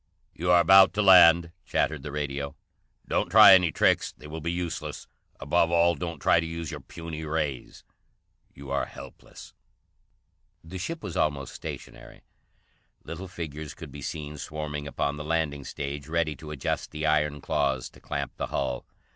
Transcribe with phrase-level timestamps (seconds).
[0.33, 2.55] "You are about to land," chattered the radio.
[3.07, 5.05] "Don't try any tricks; they will be useless.
[5.39, 7.67] Above all, don't try to use your puny ray.
[8.55, 9.53] You are helpless."
[10.63, 12.23] The ship was almost stationary.
[13.03, 17.39] Little figures could be seen swarming upon the landing stage, ready to adjust the iron
[17.39, 18.87] claws to clamp the hull.